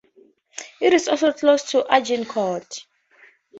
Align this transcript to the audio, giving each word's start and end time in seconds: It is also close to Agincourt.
It 0.79 0.93
is 0.95 1.07
also 1.07 1.31
close 1.31 1.61
to 1.69 1.85
Agincourt. 1.87 2.87